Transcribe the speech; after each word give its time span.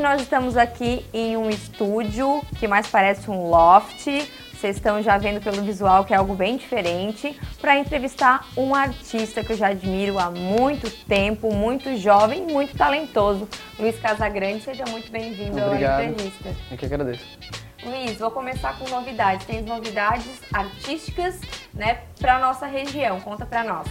nós 0.00 0.22
estamos 0.22 0.56
aqui 0.56 1.04
em 1.12 1.36
um 1.36 1.50
estúdio 1.50 2.40
que 2.56 2.68
mais 2.68 2.86
parece 2.86 3.28
um 3.28 3.48
loft. 3.48 4.06
Vocês 4.52 4.76
estão 4.76 5.02
já 5.02 5.18
vendo 5.18 5.42
pelo 5.42 5.60
visual 5.62 6.04
que 6.04 6.14
é 6.14 6.16
algo 6.16 6.34
bem 6.34 6.56
diferente, 6.56 7.36
para 7.60 7.76
entrevistar 7.76 8.46
um 8.56 8.76
artista 8.76 9.42
que 9.42 9.52
eu 9.52 9.56
já 9.56 9.68
admiro 9.68 10.20
há 10.20 10.30
muito 10.30 10.88
tempo, 11.04 11.52
muito 11.52 11.96
jovem, 11.96 12.42
muito 12.42 12.76
talentoso. 12.76 13.48
Luiz 13.76 13.98
Casagrande, 13.98 14.62
seja 14.62 14.84
muito 14.88 15.10
bem-vindo 15.10 15.58
à 15.60 16.04
entrevista. 16.04 16.54
Eu 16.70 16.78
que 16.78 16.86
agradeço. 16.86 17.38
Luiz, 17.84 18.16
vou 18.18 18.30
começar 18.30 18.78
com 18.78 18.88
novidades. 18.88 19.44
Tem 19.44 19.62
novidades 19.62 20.40
artísticas, 20.52 21.40
né, 21.74 22.02
para 22.20 22.38
nossa 22.38 22.66
região. 22.66 23.20
Conta 23.20 23.44
para 23.44 23.64
nós. 23.64 23.88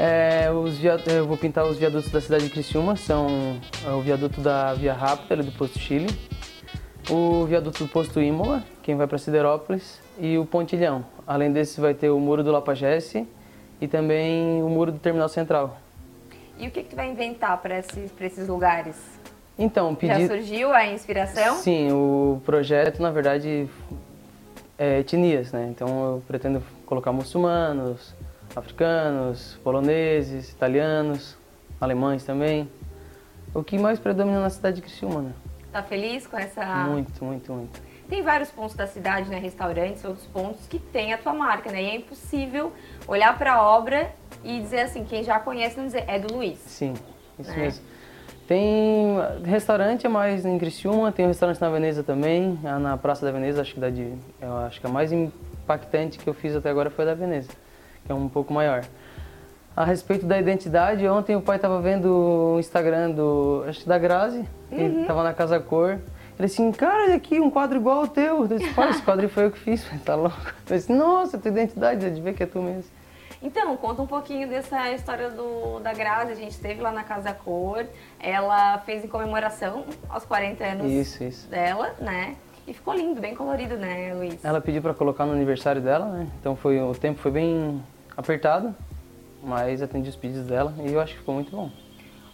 É, 0.00 0.48
os 0.48 0.78
eu 1.08 1.26
vou 1.26 1.36
pintar 1.36 1.66
os 1.66 1.76
viadutos 1.76 2.08
da 2.08 2.20
cidade 2.20 2.44
de 2.44 2.50
Criciúma, 2.50 2.94
são 2.94 3.58
é 3.84 3.90
o 3.90 4.00
viaduto 4.00 4.40
da 4.40 4.72
Via 4.72 4.92
Rápida, 4.92 5.34
ali 5.34 5.42
do 5.42 5.50
Posto 5.50 5.76
Chile, 5.76 6.06
o 7.10 7.44
viaduto 7.46 7.82
do 7.82 7.90
Posto 7.90 8.20
Imola, 8.20 8.62
quem 8.80 8.94
vai 8.94 9.08
para 9.08 9.18
Siderópolis, 9.18 10.00
e 10.16 10.38
o 10.38 10.46
Pontilhão. 10.46 11.04
Além 11.26 11.50
desse 11.50 11.80
vai 11.80 11.94
ter 11.94 12.10
o 12.10 12.20
Muro 12.20 12.44
do 12.44 12.52
Lapagesse 12.52 13.26
e 13.80 13.88
também 13.88 14.62
o 14.62 14.68
Muro 14.68 14.92
do 14.92 15.00
Terminal 15.00 15.28
Central. 15.28 15.76
E 16.56 16.68
o 16.68 16.70
que, 16.70 16.84
que 16.84 16.90
tu 16.90 16.96
vai 16.96 17.10
inventar 17.10 17.60
para 17.60 17.80
esses, 17.80 18.12
esses 18.20 18.46
lugares? 18.46 18.94
Então, 19.58 19.96
pedi... 19.96 20.20
Já 20.20 20.28
surgiu 20.28 20.72
a 20.72 20.86
inspiração? 20.86 21.56
Sim, 21.56 21.90
o 21.90 22.40
projeto, 22.46 23.02
na 23.02 23.10
verdade, 23.10 23.68
é 24.78 25.00
etnias, 25.00 25.50
né? 25.50 25.66
Então 25.68 25.88
eu 25.88 26.22
pretendo 26.28 26.62
colocar 26.86 27.10
muçulmanos, 27.10 28.14
africanos, 28.54 29.58
poloneses, 29.62 30.50
italianos, 30.50 31.36
alemães 31.80 32.24
também. 32.24 32.68
O 33.54 33.62
que 33.62 33.78
mais 33.78 33.98
predomina 33.98 34.40
na 34.40 34.50
cidade 34.50 34.76
de 34.76 34.82
Criciúma, 34.82 35.22
né? 35.22 35.32
Tá 35.72 35.82
feliz 35.82 36.26
com 36.26 36.36
essa... 36.38 36.64
Muito, 36.86 37.24
muito, 37.24 37.52
muito. 37.52 37.80
Tem 38.08 38.22
vários 38.22 38.50
pontos 38.50 38.74
da 38.74 38.86
cidade, 38.86 39.28
né, 39.28 39.38
restaurantes, 39.38 40.02
outros 40.04 40.26
pontos 40.26 40.66
que 40.66 40.78
tem 40.78 41.12
a 41.12 41.18
tua 41.18 41.34
marca, 41.34 41.70
né? 41.70 41.82
E 41.82 41.86
é 41.86 41.96
impossível 41.96 42.72
olhar 43.06 43.36
para 43.36 43.54
a 43.54 43.62
obra 43.62 44.10
e 44.42 44.58
dizer 44.60 44.80
assim, 44.80 45.04
quem 45.04 45.22
já 45.22 45.38
conhece 45.38 45.76
não 45.76 45.84
dizer, 45.84 46.04
é 46.06 46.18
do 46.18 46.34
Luiz. 46.34 46.58
Sim, 46.58 46.94
isso 47.38 47.50
né? 47.50 47.56
mesmo. 47.58 47.84
Tem 48.46 49.14
restaurante 49.44 50.06
é 50.06 50.08
mais 50.08 50.46
em 50.46 50.58
Criciúma, 50.58 51.12
tem 51.12 51.26
um 51.26 51.28
restaurante 51.28 51.60
na 51.60 51.68
Veneza 51.68 52.02
também, 52.02 52.58
na 52.62 52.96
Praça 52.96 53.26
da 53.26 53.30
Veneza, 53.30 53.60
acho 53.60 53.74
que 53.74 53.80
da 53.80 53.90
de, 53.90 54.14
eu 54.40 54.56
acho 54.58 54.80
que 54.80 54.86
a 54.86 54.90
mais 54.90 55.12
impactante 55.12 56.18
que 56.18 56.26
eu 56.26 56.32
fiz 56.32 56.56
até 56.56 56.70
agora 56.70 56.88
foi 56.88 57.04
a 57.04 57.08
da 57.08 57.14
Veneza 57.14 57.50
que 58.04 58.12
é 58.12 58.14
um 58.14 58.28
pouco 58.28 58.52
maior. 58.52 58.84
A 59.76 59.84
respeito 59.84 60.26
da 60.26 60.38
identidade, 60.38 61.06
ontem 61.06 61.36
o 61.36 61.40
pai 61.40 61.56
estava 61.56 61.80
vendo 61.80 62.54
o 62.54 62.58
Instagram 62.58 63.12
do, 63.12 63.64
acho 63.68 63.86
da 63.86 63.96
Grazi, 63.98 64.44
uhum. 64.72 65.02
estava 65.02 65.22
na 65.22 65.32
Casa 65.32 65.60
Cor. 65.60 65.98
Ele 66.38 66.46
assim, 66.46 66.70
cara, 66.72 67.04
olha 67.04 67.16
aqui, 67.16 67.40
um 67.40 67.50
quadro 67.50 67.78
igual 67.78 68.00
ao 68.00 68.08
teu. 68.08 68.40
Eu 68.40 68.46
disse, 68.46 68.72
pai, 68.74 68.90
esse 68.90 69.02
quadro 69.02 69.28
foi 69.28 69.46
eu 69.46 69.50
que 69.50 69.58
fiz, 69.58 69.84
tá 70.04 70.14
louco? 70.14 70.36
Eu 70.68 70.76
disse, 70.76 70.92
nossa, 70.92 71.38
tua 71.38 71.50
identidade, 71.50 72.06
é 72.06 72.10
de 72.10 72.20
ver 72.20 72.34
que 72.34 72.42
é 72.42 72.46
tu 72.46 72.60
mesmo. 72.60 72.90
Então, 73.40 73.76
conta 73.76 74.02
um 74.02 74.06
pouquinho 74.06 74.48
dessa 74.48 74.90
história 74.90 75.30
do, 75.30 75.78
da 75.78 75.92
Grazi. 75.92 76.32
A 76.32 76.34
gente 76.34 76.50
esteve 76.50 76.80
lá 76.80 76.90
na 76.90 77.04
Casa 77.04 77.32
Cor. 77.32 77.86
Ela 78.18 78.78
fez 78.78 79.04
em 79.04 79.08
comemoração 79.08 79.84
aos 80.08 80.24
40 80.24 80.64
anos 80.64 80.90
isso, 80.90 81.22
isso. 81.22 81.48
dela, 81.48 81.94
né? 82.00 82.36
E 82.68 82.74
ficou 82.74 82.92
lindo, 82.92 83.18
bem 83.18 83.34
colorido, 83.34 83.78
né, 83.78 84.12
Luiz? 84.12 84.44
Ela 84.44 84.60
pediu 84.60 84.82
para 84.82 84.92
colocar 84.92 85.24
no 85.24 85.32
aniversário 85.32 85.80
dela, 85.80 86.04
né? 86.04 86.28
Então 86.38 86.54
foi 86.54 86.78
o 86.78 86.94
tempo 86.94 87.18
foi 87.18 87.30
bem 87.30 87.82
apertado, 88.14 88.74
mas 89.42 89.80
atendi 89.80 90.10
os 90.10 90.16
pedidos 90.16 90.46
dela 90.46 90.74
e 90.84 90.92
eu 90.92 91.00
acho 91.00 91.14
que 91.14 91.20
ficou 91.20 91.34
muito 91.34 91.50
bom. 91.50 91.70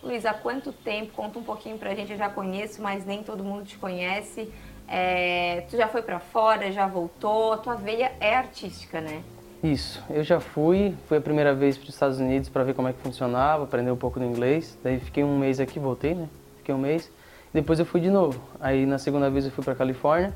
Luiz, 0.02 0.26
há 0.26 0.34
quanto 0.34 0.72
tempo? 0.72 1.12
Conta 1.12 1.38
um 1.38 1.44
pouquinho 1.44 1.78
pra 1.78 1.94
gente, 1.94 2.10
eu 2.10 2.18
já 2.18 2.28
conheço, 2.28 2.82
mas 2.82 3.06
nem 3.06 3.22
todo 3.22 3.44
mundo 3.44 3.64
te 3.64 3.78
conhece. 3.78 4.52
É, 4.88 5.64
tu 5.70 5.76
já 5.76 5.86
foi 5.86 6.02
para 6.02 6.18
fora, 6.18 6.72
já 6.72 6.88
voltou, 6.88 7.52
a 7.52 7.58
tua 7.58 7.76
veia 7.76 8.10
é 8.18 8.34
artística, 8.34 9.00
né? 9.00 9.22
Isso, 9.62 10.02
eu 10.10 10.24
já 10.24 10.40
fui, 10.40 10.96
fui 11.06 11.16
a 11.16 11.20
primeira 11.20 11.54
vez 11.54 11.78
para 11.78 11.84
os 11.84 11.94
Estados 11.94 12.18
Unidos 12.18 12.48
para 12.48 12.64
ver 12.64 12.74
como 12.74 12.88
é 12.88 12.92
que 12.92 13.00
funcionava, 13.00 13.62
aprender 13.62 13.92
um 13.92 13.96
pouco 13.96 14.18
do 14.18 14.26
inglês. 14.26 14.76
Daí 14.82 14.98
fiquei 14.98 15.22
um 15.22 15.38
mês 15.38 15.60
aqui, 15.60 15.78
voltei, 15.78 16.16
né? 16.16 16.28
Fiquei 16.56 16.74
um 16.74 16.78
mês. 16.78 17.08
Depois 17.54 17.78
eu 17.78 17.86
fui 17.86 18.00
de 18.00 18.10
novo. 18.10 18.38
Aí 18.60 18.84
na 18.84 18.98
segunda 18.98 19.30
vez 19.30 19.44
eu 19.44 19.52
fui 19.52 19.64
para 19.64 19.76
Califórnia 19.76 20.34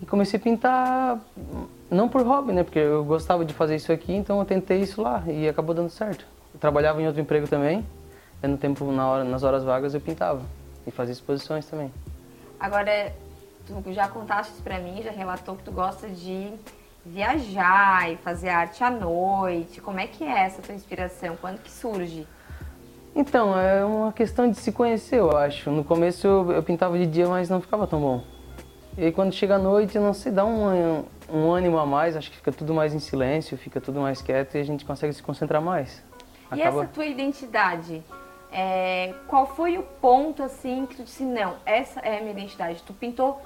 e 0.00 0.06
comecei 0.06 0.38
a 0.38 0.42
pintar 0.42 1.20
não 1.90 2.08
por 2.08 2.22
hobby, 2.22 2.52
né? 2.52 2.62
Porque 2.62 2.78
eu 2.78 3.04
gostava 3.04 3.44
de 3.44 3.52
fazer 3.52 3.74
isso 3.74 3.90
aqui, 3.90 4.14
então 4.14 4.38
eu 4.38 4.44
tentei 4.44 4.80
isso 4.80 5.02
lá 5.02 5.24
e 5.26 5.48
acabou 5.48 5.74
dando 5.74 5.90
certo. 5.90 6.24
Eu 6.54 6.60
trabalhava 6.60 7.02
em 7.02 7.06
outro 7.06 7.20
emprego 7.20 7.48
também, 7.48 7.84
e 8.40 8.46
no 8.46 8.56
tempo, 8.56 8.84
na 8.92 9.08
hora, 9.08 9.24
nas 9.24 9.42
horas 9.42 9.64
vagas 9.64 9.92
eu 9.92 10.00
pintava 10.00 10.40
e 10.86 10.90
fazia 10.92 11.12
exposições 11.12 11.66
também. 11.66 11.92
Agora, 12.60 13.12
tu 13.66 13.92
já 13.92 14.06
contaste 14.08 14.62
para 14.62 14.78
mim, 14.78 15.02
já 15.02 15.10
relatou 15.10 15.56
que 15.56 15.64
tu 15.64 15.72
gosta 15.72 16.08
de 16.08 16.52
viajar 17.04 18.12
e 18.12 18.16
fazer 18.18 18.50
arte 18.50 18.84
à 18.84 18.90
noite. 18.90 19.80
Como 19.80 19.98
é 19.98 20.06
que 20.06 20.22
é 20.22 20.44
essa 20.44 20.62
tua 20.62 20.74
inspiração? 20.74 21.36
Quando 21.40 21.58
que 21.58 21.70
surge? 21.70 22.26
Então, 23.14 23.58
é 23.58 23.84
uma 23.84 24.12
questão 24.12 24.50
de 24.50 24.56
se 24.58 24.72
conhecer, 24.72 25.18
eu 25.18 25.36
acho. 25.36 25.70
No 25.70 25.84
começo 25.84 26.26
eu, 26.26 26.50
eu 26.52 26.62
pintava 26.62 26.98
de 26.98 27.06
dia, 27.06 27.28
mas 27.28 27.48
não 27.48 27.60
ficava 27.60 27.86
tão 27.86 28.00
bom. 28.00 28.24
E 28.96 29.04
aí 29.04 29.12
quando 29.12 29.32
chega 29.32 29.56
a 29.56 29.58
noite, 29.58 29.98
não 29.98 30.14
sei, 30.14 30.30
dá 30.30 30.44
um, 30.44 31.04
um 31.28 31.50
ânimo 31.50 31.78
a 31.78 31.86
mais, 31.86 32.16
acho 32.16 32.30
que 32.30 32.36
fica 32.36 32.52
tudo 32.52 32.72
mais 32.72 32.94
em 32.94 33.00
silêncio, 33.00 33.58
fica 33.58 33.80
tudo 33.80 34.00
mais 34.00 34.22
quieto 34.22 34.54
e 34.54 34.60
a 34.60 34.64
gente 34.64 34.84
consegue 34.84 35.12
se 35.12 35.22
concentrar 35.22 35.60
mais. 35.60 36.02
Acaba... 36.46 36.58
E 36.58 36.62
essa 36.62 36.86
tua 36.92 37.06
identidade, 37.06 38.02
é, 38.52 39.12
qual 39.26 39.46
foi 39.46 39.78
o 39.78 39.82
ponto 39.82 40.42
assim 40.42 40.86
que 40.86 40.96
tu 40.96 41.02
disse, 41.02 41.24
não, 41.24 41.56
essa 41.66 42.00
é 42.00 42.18
a 42.18 42.20
minha 42.20 42.32
identidade? 42.32 42.82
Tu 42.86 42.92
pintou, 42.92 43.42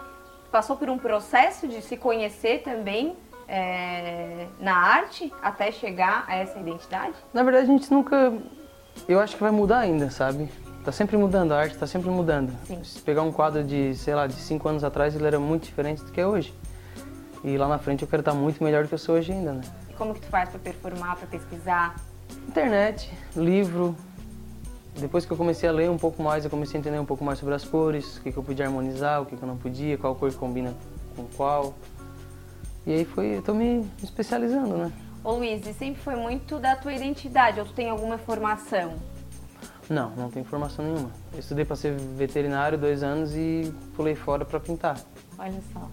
passou 0.52 0.76
por 0.76 0.90
um 0.90 0.98
processo 0.98 1.66
de 1.66 1.80
se 1.80 1.96
conhecer 1.96 2.62
também 2.62 3.16
é, 3.48 4.46
na 4.60 4.76
arte 4.76 5.32
até 5.40 5.72
chegar 5.72 6.26
a 6.28 6.36
essa 6.36 6.58
identidade? 6.58 7.14
Na 7.32 7.42
verdade 7.42 7.64
a 7.64 7.72
gente 7.72 7.90
nunca, 7.90 8.34
eu 9.06 9.20
acho 9.20 9.36
que 9.36 9.42
vai 9.42 9.50
mudar 9.50 9.80
ainda, 9.80 10.10
sabe? 10.10 10.48
Tá 10.84 10.92
sempre 10.92 11.16
mudando, 11.16 11.52
a 11.52 11.58
arte 11.58 11.74
está 11.74 11.86
sempre 11.86 12.08
mudando. 12.08 12.52
Sim. 12.66 12.82
Se 12.82 13.00
pegar 13.00 13.22
um 13.22 13.30
quadro 13.30 13.62
de, 13.62 13.94
sei 13.94 14.14
lá, 14.14 14.26
de 14.26 14.34
cinco 14.34 14.68
anos 14.68 14.82
atrás, 14.82 15.14
ele 15.14 15.26
era 15.26 15.38
muito 15.38 15.64
diferente 15.64 16.02
do 16.02 16.10
que 16.10 16.20
é 16.20 16.26
hoje. 16.26 16.54
E 17.44 17.56
lá 17.56 17.68
na 17.68 17.78
frente 17.78 18.02
eu 18.02 18.08
quero 18.08 18.20
estar 18.20 18.34
muito 18.34 18.62
melhor 18.64 18.84
do 18.84 18.88
que 18.88 18.94
eu 18.94 18.98
sou 18.98 19.16
hoje 19.16 19.32
ainda, 19.32 19.52
né? 19.52 19.60
E 19.88 19.92
como 19.92 20.14
que 20.14 20.20
tu 20.20 20.28
faz 20.28 20.48
para 20.48 20.58
performar, 20.58 21.16
para 21.16 21.26
pesquisar? 21.26 21.96
Internet, 22.48 23.12
livro. 23.36 23.94
Depois 24.96 25.24
que 25.24 25.32
eu 25.32 25.36
comecei 25.36 25.68
a 25.68 25.72
ler 25.72 25.90
um 25.90 25.98
pouco 25.98 26.22
mais, 26.22 26.44
eu 26.44 26.50
comecei 26.50 26.78
a 26.78 26.80
entender 26.80 26.98
um 26.98 27.04
pouco 27.04 27.22
mais 27.22 27.38
sobre 27.38 27.54
as 27.54 27.64
cores, 27.64 28.16
o 28.16 28.22
que, 28.22 28.32
que 28.32 28.38
eu 28.38 28.42
podia 28.42 28.66
harmonizar, 28.66 29.22
o 29.22 29.26
que, 29.26 29.36
que 29.36 29.42
eu 29.42 29.46
não 29.46 29.56
podia, 29.56 29.96
qual 29.96 30.14
cor 30.14 30.32
combina 30.34 30.74
com 31.14 31.24
qual. 31.36 31.74
E 32.86 32.92
aí 32.92 33.04
foi, 33.04 33.36
eu 33.36 33.42
tô 33.42 33.54
me 33.54 33.86
especializando, 34.02 34.76
né? 34.76 34.92
Ô 35.24 35.32
Luiz, 35.32 35.66
e 35.66 35.72
sempre 35.74 36.00
foi 36.02 36.16
muito 36.16 36.58
da 36.58 36.76
tua 36.76 36.92
identidade, 36.92 37.58
ou 37.58 37.66
tu 37.66 37.72
tem 37.72 37.88
alguma 37.88 38.18
formação? 38.18 38.94
Não, 39.90 40.10
não 40.10 40.30
tenho 40.30 40.44
formação 40.44 40.84
nenhuma. 40.84 41.10
Eu 41.32 41.40
estudei 41.40 41.64
para 41.64 41.76
ser 41.76 41.92
veterinário 41.92 42.78
dois 42.78 43.02
anos 43.02 43.34
e 43.34 43.74
pulei 43.96 44.14
fora 44.14 44.44
para 44.44 44.60
pintar. 44.60 45.00
Olha 45.38 45.60
só. 45.72 45.88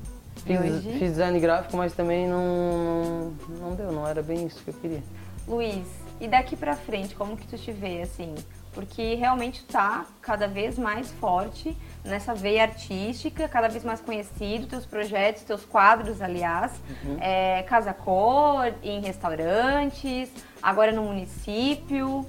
Fiz, 0.46 0.60
hoje... 0.60 0.92
fiz, 1.00 1.12
design 1.12 1.40
gráfico, 1.40 1.76
mas 1.76 1.94
também 1.94 2.28
não, 2.28 3.34
não, 3.50 3.70
não 3.70 3.76
deu, 3.76 3.92
não 3.92 4.08
era 4.08 4.22
bem 4.22 4.46
isso 4.46 4.62
que 4.64 4.70
eu 4.70 4.74
queria. 4.76 5.04
Luiz, 5.48 5.88
e 6.20 6.28
daqui 6.28 6.56
para 6.56 6.76
frente, 6.76 7.16
como 7.16 7.38
que 7.38 7.48
tu 7.48 7.58
te 7.58 7.72
vê, 7.72 8.02
assim? 8.02 8.34
Porque 8.74 9.16
realmente 9.16 9.64
tá 9.66 10.06
cada 10.22 10.48
vez 10.48 10.78
mais 10.78 11.12
forte 11.14 11.78
nessa 12.04 12.34
veia 12.34 12.64
artística, 12.64 13.48
cada 13.48 13.70
vez 13.70 13.84
mais 13.84 14.02
conhecido, 14.02 14.68
teus 14.68 14.86
projetos, 14.86 15.44
teus 15.44 15.64
quadros, 15.64 16.22
aliás, 16.22 16.74
uhum. 17.04 17.18
é, 17.22 17.64
Casa 17.64 17.94
Cor, 17.94 18.74
em 18.84 19.00
restaurantes, 19.02 20.30
agora 20.62 20.92
no 20.92 21.04
município. 21.04 22.26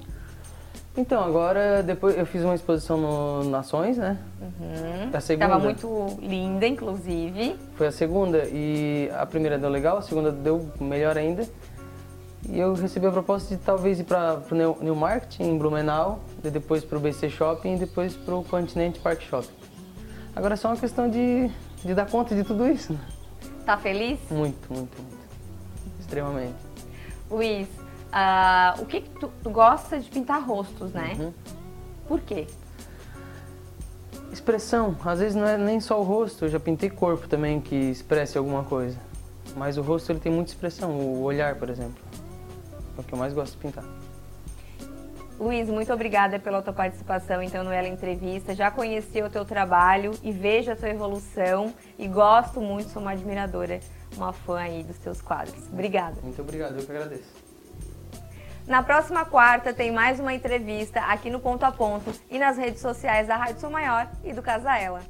Então, 0.95 1.23
agora, 1.23 1.83
depois 1.83 2.17
eu 2.17 2.25
fiz 2.25 2.43
uma 2.43 2.55
exposição 2.55 2.97
no 2.97 3.43
Nações, 3.49 3.97
né? 3.97 4.17
Uhum. 4.41 5.09
A 5.13 5.19
segunda. 5.19 5.47
Tava 5.47 5.63
muito 5.63 6.17
linda, 6.19 6.65
inclusive. 6.65 7.55
Foi 7.75 7.87
a 7.87 7.91
segunda 7.91 8.45
e 8.45 9.09
a 9.15 9.25
primeira 9.25 9.59
deu 9.59 9.69
legal, 9.69 9.97
a 9.97 10.01
segunda 10.01 10.31
deu 10.31 10.71
melhor 10.79 11.15
ainda. 11.15 11.47
E 12.49 12.59
eu 12.59 12.73
recebi 12.73 13.05
a 13.05 13.11
proposta 13.11 13.55
de 13.55 13.61
talvez 13.61 13.99
ir 13.99 14.05
para 14.05 14.41
o 14.49 14.55
New, 14.55 14.77
New 14.81 14.95
Market 14.95 15.39
em 15.39 15.57
Blumenau, 15.57 16.19
depois 16.41 16.83
para 16.83 16.97
o 16.97 17.01
BC 17.01 17.29
Shopping 17.29 17.75
e 17.75 17.79
depois 17.79 18.15
para 18.15 18.35
o 18.35 18.43
Continente 18.43 18.99
Park 18.99 19.21
Shopping. 19.21 19.53
Agora 20.35 20.53
é 20.53 20.57
só 20.57 20.69
uma 20.69 20.77
questão 20.77 21.09
de, 21.09 21.49
de 21.83 21.93
dar 21.93 22.09
conta 22.09 22.35
de 22.35 22.43
tudo 22.43 22.65
isso. 22.67 22.93
Né? 22.93 22.99
Tá 23.65 23.77
feliz? 23.77 24.19
Muito, 24.31 24.71
muito, 24.71 25.01
muito. 25.01 25.27
Extremamente. 25.99 26.55
Luiz, 27.29 27.67
Uh, 28.07 28.81
o 28.81 28.85
que, 28.85 29.01
que 29.01 29.09
tu, 29.19 29.31
tu, 29.43 29.49
gosta 29.49 29.99
de 29.99 30.09
pintar 30.09 30.41
rostos, 30.41 30.93
né? 30.93 31.15
Uhum. 31.19 31.33
Por 32.07 32.21
quê? 32.21 32.47
Expressão. 34.31 34.95
Às 35.03 35.19
vezes 35.19 35.35
não 35.35 35.45
é 35.45 35.57
nem 35.57 35.79
só 35.79 35.99
o 35.99 36.03
rosto, 36.03 36.45
eu 36.45 36.49
já 36.49 36.59
pintei 36.59 36.89
corpo 36.89 37.27
também 37.27 37.59
que 37.59 37.75
expresse 37.75 38.37
alguma 38.37 38.63
coisa. 38.63 38.97
Mas 39.55 39.77
o 39.77 39.81
rosto 39.81 40.11
ele 40.11 40.19
tem 40.19 40.31
muita 40.31 40.51
expressão, 40.51 40.91
o 40.91 41.23
olhar, 41.23 41.55
por 41.55 41.69
exemplo. 41.69 42.06
É 42.97 43.01
o 43.01 43.03
que 43.03 43.13
eu 43.13 43.19
mais 43.19 43.33
gosto 43.33 43.53
de 43.53 43.59
pintar. 43.59 43.83
Luiz, 45.39 45.69
muito 45.69 45.93
obrigada 45.93 46.39
pela 46.39 46.63
tua 46.63 46.73
participação 46.73 47.43
então 47.43 47.63
no 47.63 47.71
Ela 47.71 47.87
Entrevista. 47.87 48.55
Já 48.55 48.71
conheci 48.71 49.21
o 49.21 49.29
teu 49.29 49.45
trabalho 49.45 50.11
e 50.23 50.31
vejo 50.31 50.71
a 50.71 50.75
tua 50.75 50.89
evolução 50.89 51.73
e 51.97 52.07
gosto 52.07 52.59
muito, 52.59 52.89
sou 52.89 53.01
uma 53.01 53.11
admiradora, 53.11 53.79
uma 54.15 54.33
fã 54.33 54.57
aí 54.57 54.83
dos 54.83 54.97
teus 54.97 55.21
quadros. 55.21 55.67
Obrigada. 55.71 56.15
Muito 56.23 56.41
obrigado, 56.41 56.79
eu 56.79 56.83
que 56.83 56.91
agradeço. 56.91 57.47
Na 58.65 58.81
próxima 58.81 59.25
quarta 59.25 59.71
tem 59.73 59.91
mais 59.91 60.19
uma 60.19 60.33
entrevista 60.33 61.01
aqui 61.01 61.29
no 61.29 61.39
Ponto 61.39 61.63
a 61.63 61.71
Ponto 61.71 62.11
e 62.29 62.39
nas 62.39 62.57
redes 62.57 62.81
sociais 62.81 63.27
da 63.27 63.37
Rádio 63.37 63.61
Sou 63.61 63.69
Maior 63.69 64.09
e 64.23 64.33
do 64.33 64.41
Casa 64.41 64.75
Ela. 64.75 65.01